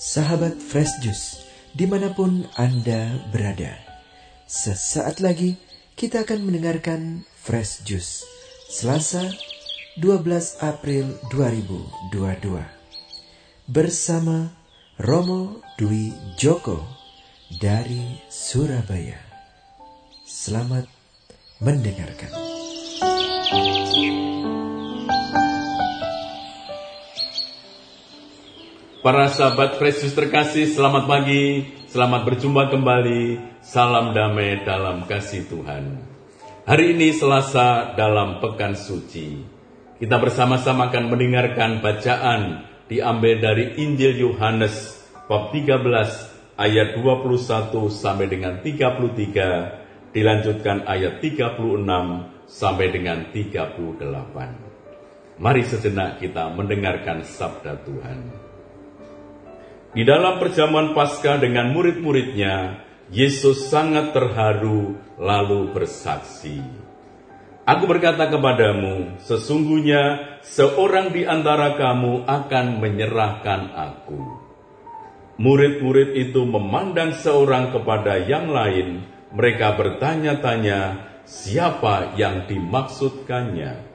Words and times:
Sahabat 0.00 0.60
Fresh 0.60 1.00
Juice, 1.00 1.48
di 1.72 1.88
mana 1.88 2.12
pun 2.12 2.44
Anda 2.60 3.16
berada, 3.32 3.80
sesaat 4.44 5.24
lagi 5.24 5.56
kita 5.96 6.28
akan 6.28 6.44
mendengarkan 6.44 7.24
Fresh 7.40 7.88
Juice, 7.88 8.28
Selasa 8.68 9.24
12 9.96 10.60
April 10.60 11.16
2022, 11.32 12.60
bersama 13.72 14.52
Romo 15.00 15.64
Dwi 15.80 16.12
Joko 16.36 16.84
dari 17.56 18.20
Surabaya. 18.28 19.16
Selamat 20.28 20.84
mendengarkan. 21.64 22.49
Para 29.00 29.26
sahabat 29.32 29.80
Kristus 29.82 30.12
terkasih, 30.12 30.70
selamat 30.70 31.10
pagi, 31.10 31.66
selamat 31.90 32.22
berjumpa 32.28 32.70
kembali. 32.70 33.42
Salam 33.58 34.14
damai 34.14 34.62
dalam 34.62 35.08
kasih 35.08 35.48
Tuhan. 35.50 36.04
Hari 36.68 36.94
ini 36.94 37.10
Selasa 37.16 37.96
dalam 37.98 38.38
Pekan 38.38 38.78
Suci. 38.78 39.42
Kita 39.98 40.20
bersama-sama 40.22 40.92
akan 40.92 41.10
mendengarkan 41.10 41.82
bacaan 41.82 42.68
diambil 42.86 43.40
dari 43.42 43.74
Injil 43.80 44.20
Yohanes 44.20 45.02
bab 45.26 45.50
13 45.50 46.60
ayat 46.60 46.94
21 47.00 47.72
sampai 47.88 48.26
dengan 48.28 48.60
33, 48.60 49.79
dilanjutkan 50.10 50.86
ayat 50.86 51.22
36 51.22 51.86
sampai 52.50 52.86
dengan 52.90 53.30
38. 53.30 55.38
Mari 55.40 55.62
sejenak 55.64 56.20
kita 56.20 56.52
mendengarkan 56.52 57.24
sabda 57.24 57.80
Tuhan. 57.86 58.18
Di 59.90 60.06
dalam 60.06 60.38
perjamuan 60.38 60.94
Paskah 60.94 61.42
dengan 61.42 61.74
murid-muridnya, 61.74 62.86
Yesus 63.10 63.66
sangat 63.66 64.14
terharu 64.14 64.94
lalu 65.18 65.74
bersaksi. 65.74 66.62
Aku 67.66 67.90
berkata 67.90 68.30
kepadamu, 68.30 69.18
sesungguhnya 69.22 70.38
seorang 70.46 71.10
di 71.10 71.26
antara 71.26 71.74
kamu 71.74 72.26
akan 72.26 72.66
menyerahkan 72.78 73.74
aku. 73.74 74.20
Murid-murid 75.40 76.14
itu 76.18 76.44
memandang 76.44 77.16
seorang 77.16 77.72
kepada 77.74 78.20
yang 78.20 78.52
lain, 78.52 79.08
mereka 79.30 79.78
bertanya-tanya, 79.78 81.06
siapa 81.22 82.18
yang 82.18 82.50
dimaksudkannya? 82.50 83.90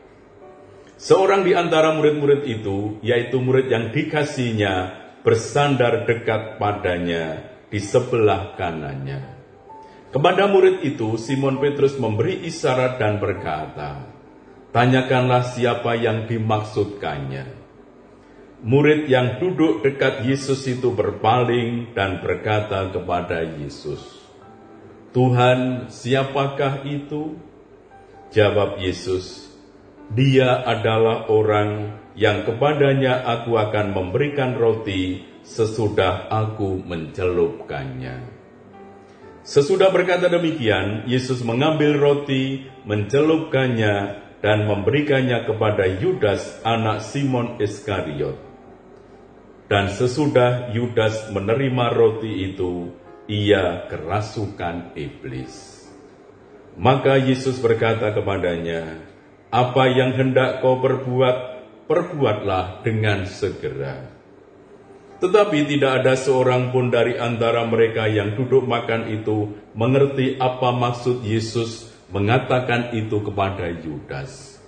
Seorang 0.95 1.43
di 1.43 1.51
antara 1.51 1.91
murid-murid 1.91 2.47
itu, 2.47 3.03
yaitu 3.03 3.43
murid 3.43 3.67
yang 3.67 3.91
dikasihnya, 3.91 5.05
bersandar 5.27 6.07
dekat 6.07 6.55
padanya 6.55 7.51
di 7.67 7.83
sebelah 7.83 8.55
kanannya. 8.55 9.35
Kepada 10.15 10.47
murid 10.47 10.87
itu, 10.87 11.19
Simon 11.19 11.59
Petrus 11.59 11.99
memberi 11.99 12.47
isyarat 12.47 12.95
dan 12.95 13.19
berkata, 13.19 14.15
Tanyakanlah 14.71 15.43
siapa 15.55 15.95
yang 15.95 16.27
dimaksudkannya. 16.27 17.47
Murid 18.63 19.07
yang 19.11 19.39
duduk 19.39 19.83
dekat 19.83 20.23
Yesus 20.23 20.63
itu 20.67 20.95
berpaling 20.95 21.91
dan 21.91 22.23
berkata 22.23 22.87
kepada 22.91 23.43
Yesus, 23.43 24.24
Tuhan, 25.15 25.87
siapakah 25.87 26.83
itu? 26.83 27.39
Jawab 28.35 28.83
Yesus, 28.83 29.47
Dia 30.11 30.59
adalah 30.67 31.31
orang 31.31 32.03
yang 32.19 32.43
kepadanya 32.43 33.23
aku 33.23 33.55
akan 33.55 33.95
memberikan 33.95 34.59
roti 34.59 35.23
sesudah 35.39 36.27
aku 36.27 36.83
mencelupkannya. 36.83 38.27
Sesudah 39.47 39.87
berkata 39.95 40.27
demikian, 40.27 41.07
Yesus 41.07 41.47
mengambil 41.47 41.95
roti, 41.95 42.67
mencelupkannya, 42.83 44.19
dan 44.43 44.67
memberikannya 44.67 45.47
kepada 45.47 45.95
Yudas 45.95 46.59
anak 46.67 46.99
Simon 46.99 47.55
Iskariot. 47.63 48.35
Dan 49.71 49.89
sesudah 49.89 50.75
Yudas 50.75 51.31
menerima 51.31 51.85
roti 51.95 52.51
itu, 52.51 53.04
ia 53.25 53.85
kerasukan 53.89 54.93
iblis. 54.97 55.85
Maka 56.75 57.17
Yesus 57.17 57.57
berkata 57.59 58.11
kepadanya, 58.11 58.99
"Apa 59.49 59.89
yang 59.89 60.13
hendak 60.13 60.59
kau 60.59 60.79
berbuat?" 60.79 61.55
perbuatlah 61.85 62.81
dengan 62.81 63.29
segera. 63.29 64.09
Tetapi 65.15 65.59
tidak 65.69 66.03
ada 66.03 66.13
seorang 66.19 66.75
pun 66.75 66.91
dari 66.91 67.15
antara 67.15 67.63
mereka 67.63 68.05
yang 68.09 68.35
duduk 68.35 68.67
makan 68.67 69.07
itu 69.15 69.55
mengerti 69.71 70.35
apa 70.35 70.75
maksud 70.75 71.23
Yesus 71.23 71.87
mengatakan 72.11 72.91
itu 72.93 73.23
kepada 73.23 73.71
Yudas. 73.71 74.59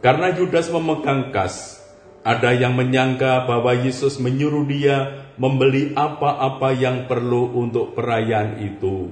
Karena 0.00 0.32
Yudas 0.32 0.72
memegang 0.72 1.30
kas, 1.30 1.81
ada 2.22 2.54
yang 2.54 2.78
menyangka 2.78 3.50
bahwa 3.50 3.74
Yesus 3.74 4.22
menyuruh 4.22 4.62
dia 4.66 5.26
membeli 5.34 5.90
apa-apa 5.98 6.70
yang 6.70 7.10
perlu 7.10 7.50
untuk 7.58 7.98
perayaan 7.98 8.62
itu, 8.62 9.10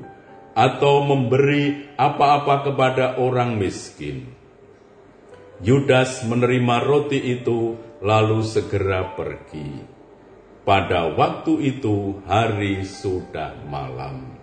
atau 0.55 1.03
memberi 1.03 1.91
apa-apa 1.99 2.71
kepada 2.71 3.19
orang 3.19 3.59
miskin. 3.59 4.31
Yudas 5.61 6.25
menerima 6.25 6.87
roti 6.87 7.21
itu 7.21 7.77
lalu 8.01 8.41
segera 8.47 9.13
pergi. 9.13 10.01
Pada 10.65 11.11
waktu 11.13 11.77
itu 11.77 12.23
hari 12.25 12.87
sudah 12.87 13.59
malam. 13.69 14.39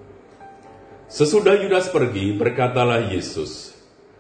Sesudah 1.08 1.56
Yudas 1.56 1.88
pergi, 1.88 2.36
berkatalah 2.36 3.16
Yesus, 3.16 3.72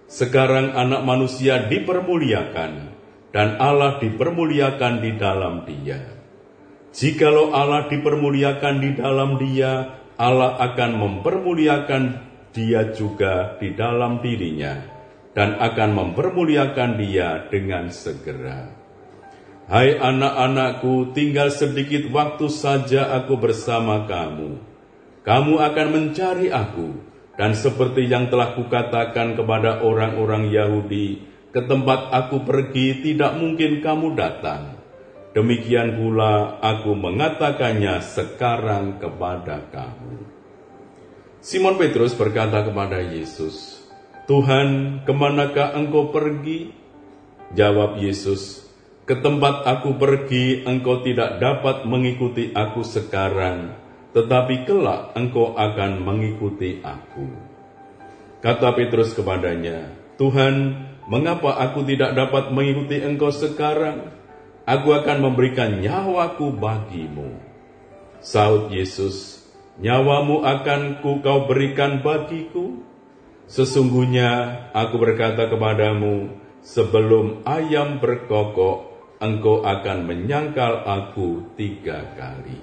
"Sekarang 0.08 0.72
Anak 0.72 1.04
Manusia 1.04 1.68
dipermuliakan, 1.68 2.97
dan 3.38 3.62
Allah 3.62 4.02
dipermuliakan 4.02 4.94
di 4.98 5.14
dalam 5.14 5.62
Dia. 5.70 6.02
Jikalau 6.90 7.54
Allah 7.54 7.86
dipermuliakan 7.86 8.76
di 8.82 8.98
dalam 8.98 9.38
Dia, 9.38 9.94
Allah 10.18 10.58
akan 10.58 10.98
mempermuliakan 10.98 12.04
Dia 12.50 12.90
juga 12.98 13.62
di 13.62 13.78
dalam 13.78 14.26
dirinya." 14.26 14.98
dan 15.38 15.54
akan 15.62 15.94
mempermuliakan 15.94 16.98
dia 16.98 17.46
dengan 17.54 17.94
segera. 17.94 18.74
Hai 19.70 19.94
anak-anakku, 19.94 21.14
tinggal 21.14 21.54
sedikit 21.54 22.10
waktu 22.10 22.50
saja 22.50 23.14
aku 23.14 23.38
bersama 23.38 24.10
kamu. 24.10 24.58
Kamu 25.22 25.62
akan 25.62 25.88
mencari 25.94 26.50
aku, 26.50 26.90
dan 27.38 27.54
seperti 27.54 28.10
yang 28.10 28.34
telah 28.34 28.58
kukatakan 28.58 29.38
kepada 29.38 29.86
orang-orang 29.86 30.50
Yahudi, 30.50 31.22
ke 31.52 31.62
tempat 31.64 32.12
aku 32.12 32.44
pergi 32.44 33.04
tidak 33.04 33.40
mungkin 33.40 33.80
kamu 33.80 34.18
datang. 34.18 34.78
Demikian 35.38 36.02
pula 36.02 36.58
aku 36.60 36.98
mengatakannya 36.98 38.02
sekarang 38.02 38.98
kepada 38.98 39.70
kamu. 39.70 40.26
Simon 41.38 41.78
Petrus 41.78 42.18
berkata 42.18 42.66
kepada 42.66 43.00
Yesus, 43.00 43.86
Tuhan, 44.26 45.02
ke 45.06 45.14
manakah 45.14 45.78
engkau 45.78 46.10
pergi? 46.10 46.74
Jawab 47.56 48.02
Yesus, 48.02 48.68
ke 49.08 49.16
tempat 49.16 49.64
aku 49.64 49.96
pergi 49.96 50.68
engkau 50.68 51.00
tidak 51.00 51.40
dapat 51.40 51.88
mengikuti 51.88 52.52
aku 52.52 52.84
sekarang, 52.84 53.72
tetapi 54.12 54.68
kelak 54.68 55.16
engkau 55.16 55.56
akan 55.56 56.04
mengikuti 56.04 56.84
aku. 56.84 57.32
Kata 58.44 58.76
Petrus 58.76 59.16
kepadanya, 59.16 59.96
Tuhan, 60.20 60.76
mengapa 61.08 61.56
aku 61.58 61.88
tidak 61.88 62.14
dapat 62.14 62.52
mengikuti 62.52 63.00
engkau 63.02 63.32
sekarang? 63.32 64.14
Aku 64.68 64.92
akan 64.92 65.24
memberikan 65.24 65.80
nyawaku 65.80 66.52
bagimu. 66.60 67.40
Saud 68.20 68.76
Yesus, 68.76 69.40
nyawamu 69.80 70.44
akan 70.44 71.00
ku 71.00 71.24
kau 71.24 71.48
berikan 71.48 72.04
bagiku? 72.04 72.84
Sesungguhnya 73.48 74.68
aku 74.76 75.00
berkata 75.00 75.48
kepadamu, 75.48 76.36
sebelum 76.60 77.48
ayam 77.48 78.04
berkokok, 78.04 78.92
engkau 79.24 79.64
akan 79.64 80.04
menyangkal 80.04 80.84
aku 80.84 81.56
tiga 81.56 82.12
kali. 82.20 82.60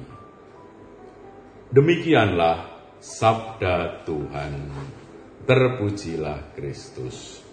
Demikianlah 1.73 2.69
sabda 3.01 4.05
Tuhan. 4.05 4.53
Terpujilah 5.45 6.57
Kristus. 6.57 7.44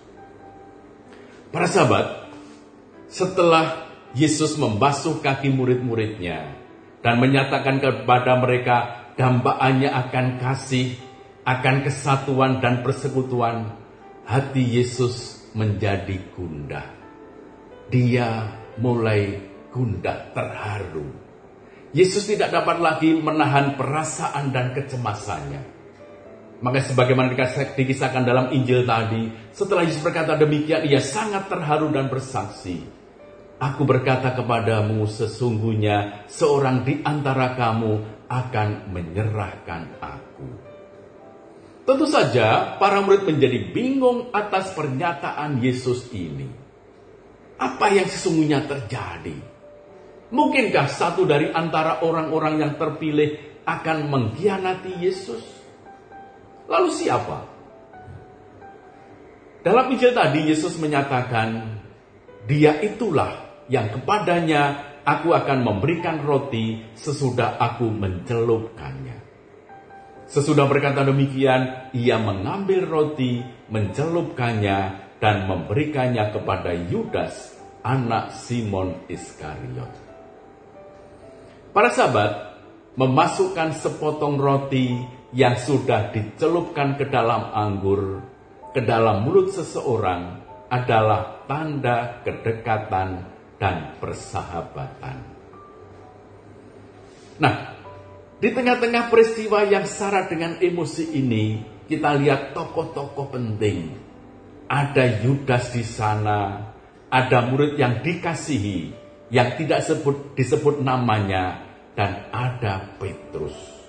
Para 1.52 1.68
sahabat, 1.68 2.32
setelah 3.12 3.92
Yesus 4.16 4.56
membasuh 4.56 5.20
kaki 5.20 5.52
murid-muridnya 5.52 6.56
dan 7.04 7.20
menyatakan 7.20 7.84
kepada 7.84 8.40
mereka 8.40 8.78
dambaannya 9.20 9.92
akan 9.92 10.40
kasih 10.40 10.96
akan 11.44 11.84
kesatuan 11.84 12.62
dan 12.62 12.86
persekutuan, 12.86 13.76
hati 14.24 14.64
Yesus 14.64 15.44
menjadi 15.58 16.22
gundah. 16.38 16.88
Dia 17.92 18.48
mulai 18.80 19.42
gundah 19.74 20.32
terharu. 20.32 21.12
Yesus 21.92 22.32
tidak 22.32 22.56
dapat 22.56 22.80
lagi 22.80 23.12
menahan 23.20 23.76
perasaan 23.76 24.56
dan 24.56 24.72
kecemasannya. 24.72 25.81
Maka 26.62 26.78
sebagaimana 26.86 27.34
dikisahkan 27.74 28.22
dalam 28.22 28.54
Injil 28.54 28.86
tadi, 28.86 29.34
setelah 29.50 29.82
Yesus 29.82 30.06
berkata 30.06 30.38
demikian, 30.38 30.86
ia 30.86 31.02
sangat 31.02 31.50
terharu 31.50 31.90
dan 31.90 32.06
bersaksi. 32.06 32.86
Aku 33.58 33.86
berkata 33.86 34.34
kepadamu, 34.38 35.10
sesungguhnya 35.10 36.26
seorang 36.30 36.86
di 36.86 37.02
antara 37.02 37.58
kamu 37.58 38.26
akan 38.30 38.94
menyerahkan 38.94 40.02
aku. 40.02 40.50
Tentu 41.82 42.06
saja 42.06 42.78
para 42.78 43.02
murid 43.02 43.26
menjadi 43.26 43.74
bingung 43.74 44.30
atas 44.30 44.74
pernyataan 44.78 45.62
Yesus 45.62 46.14
ini. 46.14 46.46
Apa 47.58 47.90
yang 47.90 48.06
sesungguhnya 48.06 48.66
terjadi? 48.70 49.38
Mungkinkah 50.30 50.88
satu 50.90 51.26
dari 51.26 51.50
antara 51.50 52.06
orang-orang 52.06 52.66
yang 52.66 52.74
terpilih 52.78 53.62
akan 53.66 54.10
mengkhianati 54.10 55.06
Yesus? 55.06 55.61
Lalu 56.72 56.90
siapa? 56.96 57.38
Dalam 59.62 59.92
Injil 59.92 60.16
tadi 60.16 60.48
Yesus 60.48 60.80
menyatakan, 60.80 61.78
"Dia 62.48 62.80
itulah 62.80 63.64
yang 63.68 63.92
kepadanya 63.92 64.96
aku 65.04 65.36
akan 65.36 65.68
memberikan 65.68 66.24
roti 66.24 66.80
sesudah 66.96 67.60
aku 67.60 67.92
mencelupkannya." 67.92 69.20
Sesudah 70.32 70.64
berkata 70.64 71.04
demikian, 71.04 71.92
ia 71.92 72.16
mengambil 72.16 72.88
roti, 72.88 73.44
mencelupkannya, 73.68 75.12
dan 75.20 75.46
memberikannya 75.46 76.32
kepada 76.32 76.72
Yudas, 76.72 77.54
anak 77.84 78.32
Simon 78.32 78.96
Iskariot. 79.12 79.92
Para 81.76 81.92
sahabat 81.92 82.32
memasukkan 82.96 83.76
sepotong 83.76 84.40
roti 84.40 84.98
yang 85.32 85.56
sudah 85.56 86.12
dicelupkan 86.12 87.00
ke 87.00 87.08
dalam 87.08 87.52
anggur, 87.56 88.20
ke 88.76 88.84
dalam 88.84 89.24
mulut 89.24 89.52
seseorang 89.52 90.44
adalah 90.72 91.44
tanda 91.48 92.24
kedekatan 92.24 93.28
dan 93.60 93.96
persahabatan. 94.00 95.18
Nah, 97.42 97.56
di 98.40 98.50
tengah-tengah 98.52 99.12
peristiwa 99.12 99.68
yang 99.68 99.84
syarat 99.84 100.32
dengan 100.32 100.60
emosi 100.60 101.16
ini, 101.16 101.64
kita 101.88 102.16
lihat 102.20 102.56
tokoh-tokoh 102.56 103.34
penting. 103.34 103.98
Ada 104.72 105.20
Yudas 105.26 105.76
di 105.76 105.84
sana, 105.84 106.72
ada 107.12 107.40
murid 107.44 107.76
yang 107.76 108.00
dikasihi, 108.00 108.96
yang 109.28 109.60
tidak 109.60 109.84
sebut, 109.84 110.32
disebut 110.32 110.80
namanya, 110.80 111.68
dan 111.92 112.32
ada 112.32 112.96
Petrus. 112.96 113.81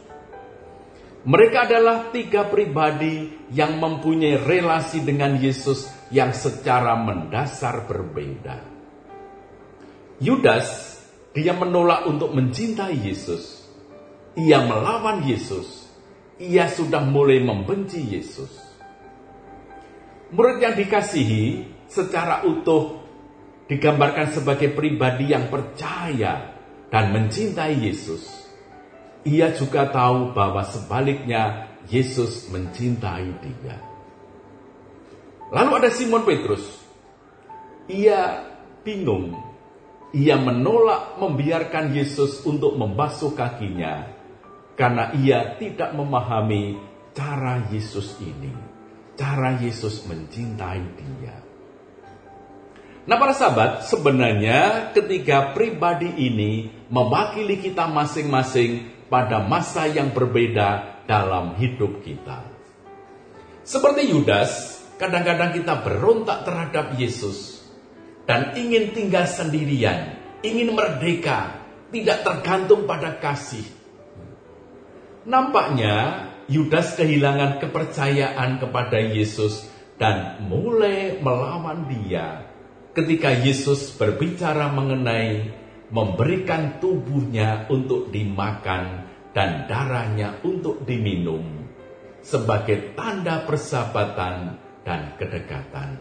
Mereka 1.22 1.70
adalah 1.70 2.10
tiga 2.10 2.50
pribadi 2.50 3.46
yang 3.54 3.78
mempunyai 3.78 4.42
relasi 4.42 5.06
dengan 5.06 5.38
Yesus 5.38 5.86
yang 6.10 6.34
secara 6.34 6.98
mendasar 6.98 7.86
berbeda. 7.86 8.58
Yudas, 10.18 10.98
dia 11.30 11.54
menolak 11.54 12.10
untuk 12.10 12.34
mencintai 12.34 12.98
Yesus 12.98 13.62
ia 14.36 14.64
melawan 14.64 15.28
Yesus, 15.28 15.84
ia 16.40 16.68
sudah 16.68 17.04
mulai 17.04 17.44
membenci 17.44 18.00
Yesus. 18.00 18.52
Murid 20.32 20.64
yang 20.64 20.72
dikasihi 20.72 21.68
secara 21.84 22.40
utuh 22.48 23.04
digambarkan 23.68 24.32
sebagai 24.32 24.72
pribadi 24.72 25.36
yang 25.36 25.52
percaya 25.52 26.56
dan 26.88 27.12
mencintai 27.12 27.76
Yesus. 27.76 28.41
Ia 29.22 29.54
juga 29.54 29.86
tahu 29.86 30.34
bahwa 30.34 30.66
sebaliknya 30.66 31.70
Yesus 31.86 32.50
mencintai 32.50 33.30
dia. 33.38 33.76
Lalu 35.52 35.70
ada 35.78 35.90
Simon 35.92 36.26
Petrus. 36.26 36.64
Ia 37.86 38.50
bingung. 38.82 39.38
Ia 40.12 40.36
menolak 40.36 41.16
membiarkan 41.22 41.94
Yesus 41.96 42.44
untuk 42.44 42.76
membasuh 42.76 43.32
kakinya 43.32 44.12
karena 44.76 45.12
ia 45.16 45.56
tidak 45.56 45.96
memahami 45.96 46.76
cara 47.16 47.68
Yesus 47.72 48.20
ini, 48.20 48.52
cara 49.16 49.56
Yesus 49.56 50.04
mencintai 50.04 50.84
dia. 51.00 51.36
Nah, 53.02 53.16
para 53.18 53.34
sahabat, 53.34 53.88
sebenarnya 53.88 54.92
ketiga 54.94 55.50
pribadi 55.50 56.06
ini 56.06 56.70
mewakili 56.86 57.58
kita 57.58 57.90
masing-masing 57.90 59.01
pada 59.12 59.44
masa 59.44 59.84
yang 59.84 60.16
berbeda 60.16 61.04
dalam 61.04 61.60
hidup 61.60 62.00
kita. 62.00 62.48
Seperti 63.60 64.08
Yudas, 64.08 64.80
kadang-kadang 64.96 65.52
kita 65.52 65.84
berontak 65.84 66.48
terhadap 66.48 66.96
Yesus 66.96 67.60
dan 68.24 68.56
ingin 68.56 68.96
tinggal 68.96 69.28
sendirian, 69.28 70.16
ingin 70.40 70.72
merdeka, 70.72 71.60
tidak 71.92 72.24
tergantung 72.24 72.88
pada 72.88 73.20
kasih, 73.20 73.82
Nampaknya 75.22 76.26
Yudas 76.50 76.98
kehilangan 76.98 77.62
kepercayaan 77.62 78.58
kepada 78.58 78.98
Yesus 78.98 79.70
dan 79.94 80.42
mulai 80.50 81.22
melawan 81.22 81.86
dia 81.86 82.50
ketika 82.90 83.30
Yesus 83.30 83.94
berbicara 83.94 84.74
mengenai 84.74 85.54
memberikan 85.94 86.82
tubuhnya 86.82 87.70
untuk 87.70 88.10
dimakan 88.10 89.01
dan 89.32 89.68
darahnya 89.68 90.40
untuk 90.44 90.84
diminum 90.84 91.68
sebagai 92.22 92.94
tanda 92.94 93.42
persahabatan 93.48 94.60
dan 94.84 95.16
kedekatan. 95.18 95.98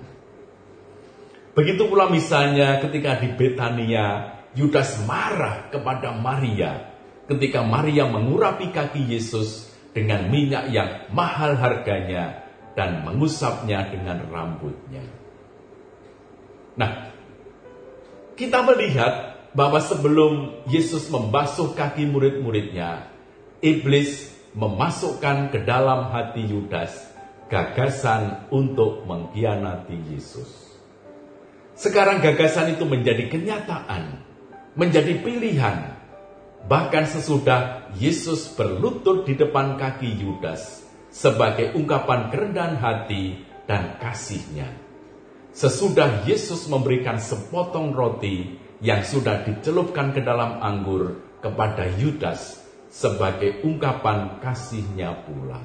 Begitu 1.51 1.83
pula 1.87 2.07
misalnya 2.07 2.79
ketika 2.79 3.19
di 3.19 3.33
Betania 3.35 4.39
Yudas 4.55 5.03
marah 5.07 5.71
kepada 5.71 6.11
Maria 6.15 6.91
ketika 7.31 7.63
Maria 7.63 8.11
mengurapi 8.11 8.75
kaki 8.75 9.07
Yesus 9.07 9.71
dengan 9.95 10.27
minyak 10.27 10.67
yang 10.71 11.07
mahal 11.15 11.55
harganya 11.55 12.43
dan 12.75 13.07
mengusapnya 13.07 13.87
dengan 13.91 14.27
rambutnya. 14.27 15.03
Nah, 16.75 17.11
kita 18.35 18.63
melihat 18.63 19.43
bahwa 19.51 19.79
sebelum 19.83 20.63
Yesus 20.67 21.11
membasuh 21.11 21.75
kaki 21.75 22.07
murid-muridnya, 22.07 23.11
iblis 23.63 24.33
memasukkan 24.57 25.55
ke 25.55 25.63
dalam 25.63 26.11
hati 26.11 26.43
Yudas 26.45 27.13
gagasan 27.47 28.49
untuk 28.51 29.07
mengkhianati 29.07 29.97
Yesus. 30.11 30.75
Sekarang 31.77 32.19
gagasan 32.19 32.75
itu 32.75 32.83
menjadi 32.83 33.31
kenyataan, 33.31 34.21
menjadi 34.75 35.17
pilihan 35.23 36.01
Bahkan 36.67 37.05
sesudah 37.09 37.89
Yesus 37.97 38.53
berlutut 38.53 39.25
di 39.25 39.33
depan 39.33 39.81
kaki 39.81 40.21
Yudas 40.21 40.85
sebagai 41.09 41.73
ungkapan 41.73 42.29
kerendahan 42.29 42.77
hati 42.77 43.41
dan 43.65 43.97
kasihnya. 43.97 44.69
Sesudah 45.51 46.23
Yesus 46.23 46.69
memberikan 46.69 47.17
sepotong 47.19 47.91
roti 47.91 48.55
yang 48.79 49.03
sudah 49.03 49.43
dicelupkan 49.43 50.15
ke 50.15 50.21
dalam 50.23 50.61
anggur 50.63 51.19
kepada 51.43 51.89
Yudas 51.97 52.61
sebagai 52.91 53.63
ungkapan 53.63 54.43
kasihnya 54.43 55.23
pula. 55.23 55.63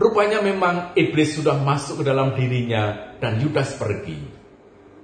Rupanya 0.00 0.40
memang 0.40 0.96
iblis 0.96 1.36
sudah 1.36 1.60
masuk 1.60 2.00
ke 2.00 2.04
dalam 2.08 2.32
dirinya 2.32 3.12
dan 3.20 3.36
Yudas 3.36 3.76
pergi. 3.76 4.16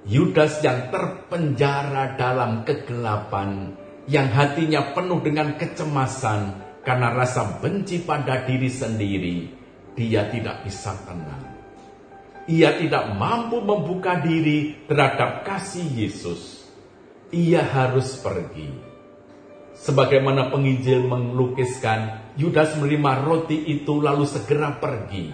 Yudas 0.09 0.65
yang 0.65 0.89
terpenjara 0.89 2.17
dalam 2.17 2.65
kegelapan, 2.65 3.77
yang 4.09 4.33
hatinya 4.33 4.97
penuh 4.97 5.21
dengan 5.21 5.61
kecemasan 5.61 6.65
karena 6.81 7.13
rasa 7.13 7.61
benci 7.61 8.01
pada 8.01 8.49
diri 8.49 8.73
sendiri, 8.73 9.39
dia 9.93 10.33
tidak 10.33 10.65
bisa 10.65 10.97
tenang. 11.05 11.45
Ia 12.47 12.79
tidak 12.79 13.13
mampu 13.19 13.59
membuka 13.61 14.23
diri 14.23 14.87
terhadap 14.87 15.45
kasih 15.45 15.83
Yesus. 15.93 16.65
Ia 17.35 17.61
harus 17.61 18.17
pergi. 18.23 18.96
Sebagaimana 19.77 20.49
penginjil 20.49 21.05
melukiskan, 21.05 22.33
Yudas 22.37 22.77
menerima 22.77 23.25
roti 23.25 23.61
itu 23.69 24.01
lalu 24.01 24.25
segera 24.25 24.77
pergi. 24.77 25.33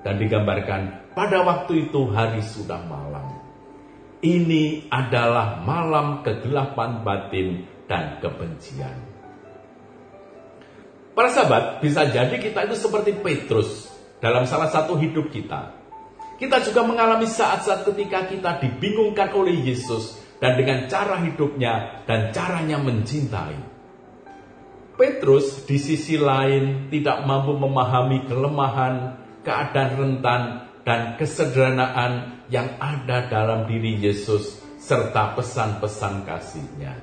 Dan 0.00 0.16
digambarkan 0.16 1.12
pada 1.16 1.44
waktu 1.44 1.88
itu 1.88 2.08
hari 2.12 2.40
sudah 2.44 2.80
malam. 2.88 3.36
Ini 4.20 4.88
adalah 4.88 5.60
malam 5.60 6.24
kegelapan 6.24 7.04
batin 7.04 7.68
dan 7.84 8.16
kebencian. 8.20 8.96
Para 11.16 11.32
sahabat, 11.32 11.80
bisa 11.80 12.04
jadi 12.12 12.36
kita 12.36 12.68
itu 12.68 12.76
seperti 12.76 13.16
Petrus 13.16 13.88
dalam 14.20 14.44
salah 14.44 14.68
satu 14.68 15.00
hidup 15.00 15.32
kita. 15.32 15.72
Kita 16.36 16.60
juga 16.60 16.84
mengalami 16.84 17.24
saat-saat 17.24 17.88
ketika 17.88 18.28
kita 18.28 18.60
dibingungkan 18.60 19.32
oleh 19.32 19.56
Yesus 19.64 20.20
dan 20.40 20.60
dengan 20.60 20.84
cara 20.88 21.20
hidupnya 21.24 22.04
dan 22.04 22.32
caranya 22.32 22.76
mencintai. 22.80 23.76
Petrus 24.96 25.68
di 25.68 25.76
sisi 25.76 26.16
lain 26.16 26.88
tidak 26.88 27.24
mampu 27.28 27.52
memahami 27.52 28.24
kelemahan, 28.24 29.20
keadaan 29.44 29.92
rentan, 30.00 30.42
dan 30.86 31.18
kesederhanaan 31.20 32.46
yang 32.48 32.78
ada 32.80 33.26
dalam 33.26 33.68
diri 33.68 34.00
Yesus 34.00 34.62
serta 34.80 35.34
pesan-pesan 35.34 36.24
kasihnya. 36.24 36.94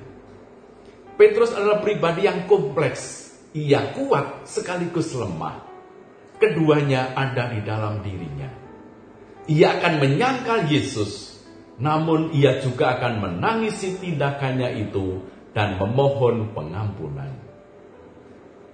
Petrus 1.14 1.54
adalah 1.54 1.78
pribadi 1.84 2.26
yang 2.26 2.50
kompleks. 2.50 3.30
Ia 3.54 3.94
kuat 3.94 4.50
sekaligus 4.50 5.14
lemah. 5.14 5.62
Keduanya 6.42 7.14
ada 7.14 7.54
di 7.54 7.62
dalam 7.62 8.02
dirinya. 8.02 8.50
Ia 9.46 9.78
akan 9.78 9.94
menyangkal 10.02 10.66
Yesus, 10.66 11.33
namun 11.78 12.30
ia 12.30 12.62
juga 12.62 12.98
akan 12.98 13.18
menangisi 13.18 13.98
tindakannya 13.98 14.78
itu 14.78 15.22
dan 15.54 15.78
memohon 15.78 16.54
pengampunan. 16.54 17.30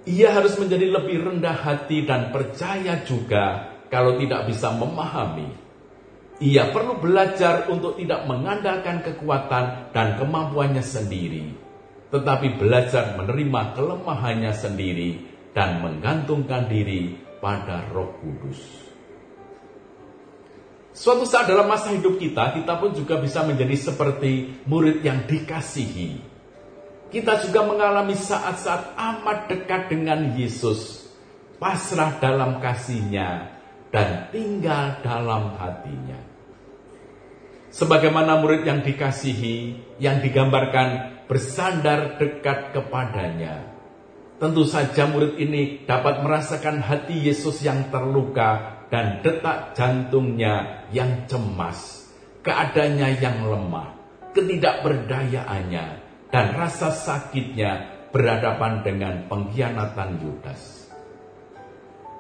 Ia 0.08 0.32
harus 0.32 0.56
menjadi 0.56 0.88
lebih 0.88 1.20
rendah 1.20 1.56
hati 1.60 2.08
dan 2.08 2.32
percaya 2.32 3.04
juga 3.04 3.76
kalau 3.92 4.16
tidak 4.16 4.48
bisa 4.48 4.72
memahami. 4.72 5.48
Ia 6.40 6.72
perlu 6.72 6.96
belajar 6.96 7.68
untuk 7.68 8.00
tidak 8.00 8.24
mengandalkan 8.24 9.04
kekuatan 9.04 9.92
dan 9.92 10.16
kemampuannya 10.16 10.80
sendiri, 10.80 11.52
tetapi 12.08 12.56
belajar 12.56 13.12
menerima 13.20 13.76
kelemahannya 13.76 14.52
sendiri 14.56 15.20
dan 15.52 15.84
menggantungkan 15.84 16.64
diri 16.64 17.12
pada 17.44 17.84
Roh 17.92 18.16
Kudus. 18.24 18.89
Suatu 20.90 21.22
saat 21.22 21.46
dalam 21.46 21.70
masa 21.70 21.94
hidup 21.94 22.18
kita, 22.18 22.50
kita 22.50 22.74
pun 22.82 22.90
juga 22.90 23.22
bisa 23.22 23.46
menjadi 23.46 23.78
seperti 23.78 24.62
murid 24.66 25.06
yang 25.06 25.22
dikasihi. 25.22 26.18
Kita 27.10 27.42
juga 27.46 27.66
mengalami 27.66 28.14
saat-saat 28.18 28.98
amat 28.98 29.50
dekat 29.50 29.90
dengan 29.90 30.34
Yesus, 30.34 31.10
pasrah 31.62 32.18
dalam 32.18 32.58
kasihnya, 32.58 33.54
dan 33.94 34.30
tinggal 34.34 34.98
dalam 35.02 35.54
hatinya. 35.58 36.18
Sebagaimana 37.70 38.42
murid 38.42 38.66
yang 38.66 38.82
dikasihi, 38.82 39.78
yang 40.02 40.18
digambarkan 40.18 41.22
bersandar 41.30 42.18
dekat 42.18 42.74
kepadanya. 42.74 43.62
Tentu 44.42 44.66
saja 44.66 45.06
murid 45.06 45.38
ini 45.38 45.86
dapat 45.86 46.26
merasakan 46.26 46.82
hati 46.82 47.30
Yesus 47.30 47.62
yang 47.62 47.94
terluka 47.94 48.79
dan 48.90 49.22
detak 49.22 49.78
jantungnya 49.78 50.86
yang 50.90 51.24
cemas, 51.30 52.10
keadaannya 52.42 53.08
yang 53.22 53.46
lemah, 53.46 53.94
ketidakberdayaannya, 54.34 55.86
dan 56.30 56.46
rasa 56.58 56.90
sakitnya 56.90 58.02
berhadapan 58.10 58.82
dengan 58.82 59.14
pengkhianatan 59.30 60.18
Yudas. 60.18 60.90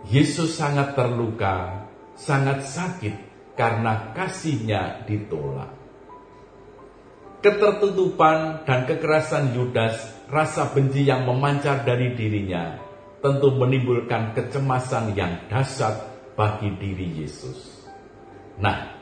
Yesus 0.06 0.56
sangat 0.56 0.94
terluka, 0.94 1.86
sangat 2.14 2.64
sakit 2.64 3.14
karena 3.58 4.14
kasihnya 4.14 5.04
ditolak. 5.04 5.74
Ketertutupan 7.40 8.62
dan 8.64 8.86
kekerasan 8.86 9.56
Yudas, 9.58 9.96
rasa 10.30 10.70
benci 10.70 11.02
yang 11.08 11.26
memancar 11.26 11.82
dari 11.82 12.14
dirinya, 12.14 12.78
tentu 13.24 13.52
menimbulkan 13.56 14.36
kecemasan 14.36 15.16
yang 15.16 15.48
dahsyat 15.48 16.09
bagi 16.40 16.72
diri 16.80 17.20
Yesus. 17.20 17.84
Nah, 18.56 18.96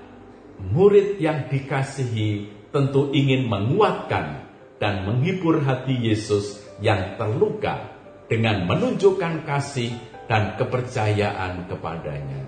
murid 0.58 1.22
yang 1.22 1.46
dikasihi 1.46 2.50
tentu 2.74 3.14
ingin 3.14 3.46
menguatkan 3.46 4.50
dan 4.82 5.06
menghibur 5.06 5.62
hati 5.62 5.94
Yesus 5.94 6.66
yang 6.82 7.14
terluka 7.14 7.94
dengan 8.26 8.66
menunjukkan 8.66 9.46
kasih 9.46 9.94
dan 10.26 10.58
kepercayaan 10.58 11.70
kepadanya. 11.70 12.42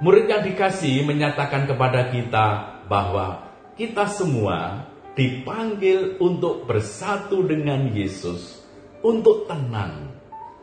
Murid 0.00 0.32
yang 0.32 0.42
dikasih 0.48 1.04
menyatakan 1.04 1.68
kepada 1.68 2.08
kita 2.08 2.46
bahwa 2.88 3.52
kita 3.76 4.08
semua 4.08 4.88
dipanggil 5.12 6.16
untuk 6.24 6.64
bersatu 6.64 7.44
dengan 7.44 7.92
Yesus, 7.92 8.64
untuk 9.04 9.44
tenang, 9.44 10.08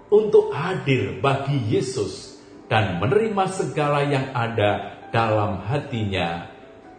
untuk 0.10 0.52
hadir 0.52 1.22
bagi 1.24 1.56
Yesus 1.70 2.39
dan 2.70 3.02
menerima 3.02 3.46
segala 3.50 4.06
yang 4.06 4.30
ada 4.32 5.02
dalam 5.10 5.66
hatinya 5.66 6.46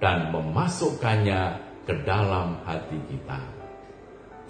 dan 0.03 0.35
memasukkannya 0.35 1.43
ke 1.87 1.95
dalam 2.03 2.59
hati 2.67 2.99
kita. 3.07 3.41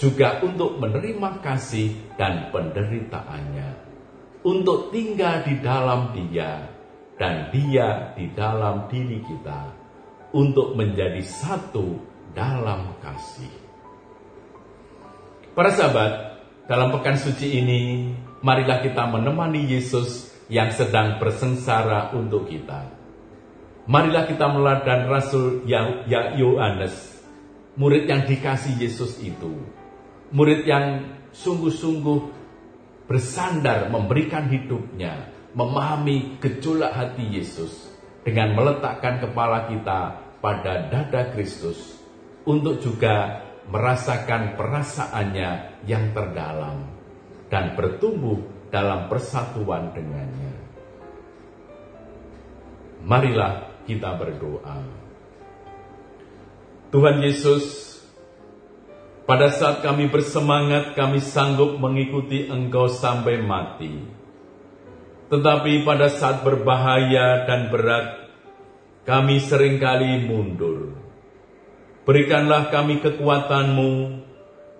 Juga 0.00 0.40
untuk 0.40 0.80
menerima 0.80 1.44
kasih 1.44 2.16
dan 2.16 2.48
penderitaannya. 2.48 3.92
Untuk 4.40 4.88
tinggal 4.88 5.44
di 5.44 5.60
dalam 5.60 6.16
dia 6.16 6.64
dan 7.20 7.52
dia 7.52 8.16
di 8.16 8.32
dalam 8.32 8.88
diri 8.88 9.20
kita. 9.20 9.76
Untuk 10.32 10.72
menjadi 10.72 11.20
satu 11.20 12.00
dalam 12.32 12.96
kasih. 13.04 13.52
Para 15.52 15.68
sahabat, 15.74 16.40
dalam 16.64 16.94
pekan 16.94 17.18
suci 17.18 17.60
ini, 17.60 18.14
marilah 18.40 18.80
kita 18.80 19.04
menemani 19.10 19.68
Yesus 19.68 20.29
yang 20.50 20.74
sedang 20.74 21.22
bersengsara 21.22 22.10
untuk 22.12 22.50
kita. 22.50 22.90
Marilah 23.86 24.26
kita 24.26 24.46
meladan 24.50 25.06
Rasul 25.06 25.64
Yohanes, 26.36 27.24
murid 27.78 28.10
yang 28.10 28.26
dikasih 28.26 28.76
Yesus 28.76 29.18
itu. 29.22 29.56
Murid 30.30 30.66
yang 30.66 31.16
sungguh-sungguh 31.30 32.20
bersandar 33.06 33.90
memberikan 33.90 34.46
hidupnya, 34.46 35.30
memahami 35.54 36.38
gejolak 36.38 36.94
hati 36.94 37.26
Yesus 37.30 37.90
dengan 38.22 38.54
meletakkan 38.54 39.18
kepala 39.18 39.66
kita 39.66 40.22
pada 40.38 40.86
dada 40.86 41.34
Kristus 41.34 41.98
untuk 42.46 42.78
juga 42.78 43.42
merasakan 43.70 44.58
perasaannya 44.58 45.82
yang 45.86 46.10
terdalam 46.14 46.90
dan 47.50 47.74
bertumbuh 47.74 48.59
dalam 48.70 49.10
persatuan 49.10 49.90
dengannya. 49.92 50.54
Marilah 53.02 53.84
kita 53.84 54.14
berdoa. 54.16 54.78
Tuhan 56.90 57.22
Yesus, 57.22 57.86
pada 59.26 59.50
saat 59.54 59.82
kami 59.82 60.10
bersemangat, 60.10 60.98
kami 60.98 61.22
sanggup 61.22 61.78
mengikuti 61.78 62.50
Engkau 62.50 62.90
sampai 62.90 63.38
mati. 63.38 63.94
Tetapi 65.30 65.86
pada 65.86 66.10
saat 66.10 66.42
berbahaya 66.42 67.46
dan 67.46 67.70
berat, 67.70 68.26
kami 69.06 69.38
sering 69.38 69.78
kali 69.78 70.26
mundur. 70.26 70.98
Berikanlah 72.02 72.74
kami 72.74 72.98
kekuatanmu 72.98 73.90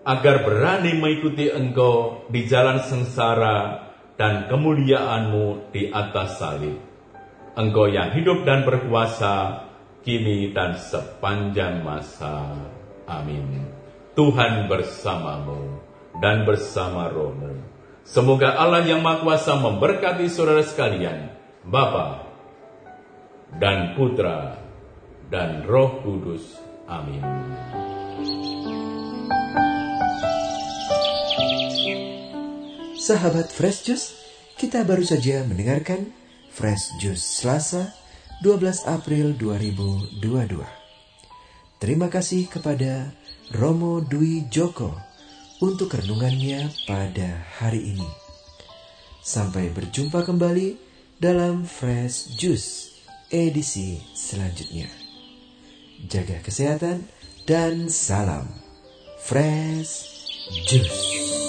agar 0.05 0.47
berani 0.49 0.97
mengikuti 0.97 1.53
engkau 1.53 2.25
di 2.33 2.49
jalan 2.49 2.81
sengsara 2.81 3.89
dan 4.17 4.49
kemuliaanmu 4.49 5.73
di 5.73 5.89
atas 5.93 6.41
salib. 6.41 6.77
Engkau 7.57 7.91
yang 7.91 8.15
hidup 8.17 8.47
dan 8.49 8.65
berkuasa, 8.65 9.67
kini 10.01 10.53
dan 10.57 10.77
sepanjang 10.77 11.85
masa. 11.85 12.57
Amin. 13.05 13.69
Tuhan 14.17 14.69
bersamamu 14.69 15.81
dan 16.21 16.45
bersama 16.45 17.09
rohmu. 17.09 17.61
Semoga 18.05 18.57
Allah 18.57 18.83
yang 18.85 19.05
Maha 19.05 19.23
Kuasa 19.23 19.61
memberkati 19.61 20.27
saudara 20.27 20.65
sekalian, 20.65 21.31
Bapa 21.63 22.27
dan 23.61 23.95
Putra 23.95 24.59
dan 25.31 25.63
Roh 25.69 26.03
Kudus. 26.03 26.59
Amin. 26.91 27.23
Sahabat 33.01 33.49
Fresh 33.49 33.89
Juice, 33.89 34.13
kita 34.61 34.85
baru 34.85 35.01
saja 35.01 35.41
mendengarkan 35.49 36.13
Fresh 36.53 37.01
Juice 37.01 37.41
Selasa 37.41 37.97
12 38.45 38.85
April 38.85 39.33
2022. 39.41 40.21
Terima 41.81 42.13
kasih 42.13 42.45
kepada 42.53 43.09
Romo 43.57 44.05
Dwi 44.05 44.45
Joko 44.53 44.93
untuk 45.65 45.97
renungannya 45.97 46.69
pada 46.85 47.41
hari 47.57 47.97
ini. 47.97 48.09
Sampai 49.25 49.73
berjumpa 49.73 50.21
kembali 50.21 50.77
dalam 51.17 51.65
Fresh 51.65 52.37
Juice 52.37 53.01
edisi 53.33 53.97
selanjutnya. 54.13 54.93
Jaga 56.05 56.45
kesehatan 56.45 57.09
dan 57.49 57.89
salam 57.89 58.45
Fresh 59.25 60.05
Juice. 60.69 61.40